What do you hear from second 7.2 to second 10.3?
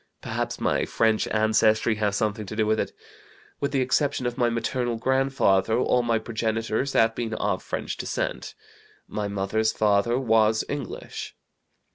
of French descent. My mother's father